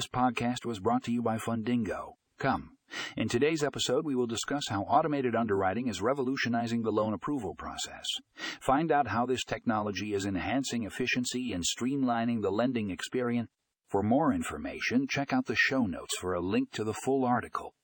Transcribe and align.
This 0.00 0.08
podcast 0.08 0.64
was 0.64 0.80
brought 0.80 1.02
to 1.02 1.12
you 1.12 1.20
by 1.20 1.36
Fundingo. 1.36 2.14
Come. 2.38 2.70
In 3.18 3.28
today's 3.28 3.62
episode, 3.62 4.06
we 4.06 4.14
will 4.14 4.26
discuss 4.26 4.62
how 4.70 4.84
automated 4.84 5.36
underwriting 5.36 5.88
is 5.88 6.00
revolutionizing 6.00 6.80
the 6.80 6.90
loan 6.90 7.12
approval 7.12 7.54
process. 7.54 8.06
Find 8.62 8.90
out 8.90 9.08
how 9.08 9.26
this 9.26 9.44
technology 9.44 10.14
is 10.14 10.24
enhancing 10.24 10.84
efficiency 10.84 11.52
and 11.52 11.62
streamlining 11.62 12.40
the 12.40 12.50
lending 12.50 12.88
experience. 12.90 13.50
For 13.90 14.02
more 14.02 14.32
information, 14.32 15.06
check 15.06 15.34
out 15.34 15.44
the 15.44 15.54
show 15.54 15.84
notes 15.84 16.16
for 16.16 16.32
a 16.32 16.40
link 16.40 16.70
to 16.70 16.82
the 16.82 16.94
full 16.94 17.26
article. 17.26 17.74